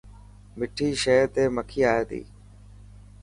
مٺي 0.57 0.87
شين 1.01 1.21
تي 1.33 1.43
مکي 1.55 1.81
اي 1.93 2.01
تي. 2.09 2.21